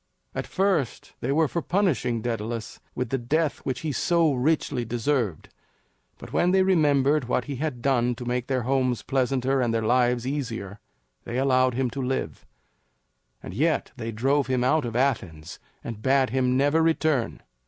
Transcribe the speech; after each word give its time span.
At 0.33 0.47
first 0.47 1.13
they 1.19 1.31
were 1.31 1.47
for 1.47 1.61
punishing 1.61 2.23
Daedalus 2.23 2.79
with 2.95 3.09
the 3.09 3.19
death 3.19 3.59
which 3.59 3.81
he 3.81 3.91
so 3.91 4.33
richly 4.33 4.83
deserved, 4.83 5.49
but 6.17 6.33
when 6.33 6.49
they 6.49 6.63
remembered 6.63 7.25
what 7.25 7.45
he 7.45 7.57
had 7.57 7.83
done 7.83 8.15
to 8.15 8.25
make 8.25 8.47
their 8.47 8.63
homes 8.63 9.03
pleasanter 9.03 9.61
and 9.61 9.71
their 9.71 9.83
lives 9.85 10.25
easier, 10.25 10.79
they 11.23 11.37
allowed 11.37 11.75
him 11.75 11.91
to 11.91 12.01
live; 12.01 12.47
and 13.43 13.53
yet 13.53 13.91
they 13.95 14.11
drove 14.11 14.47
him 14.47 14.63
out 14.63 14.85
of 14.85 14.95
Athens 14.95 15.59
and 15.83 16.01
bade 16.01 16.31
him 16.31 16.57
never 16.57 16.81
return. 16.81 17.39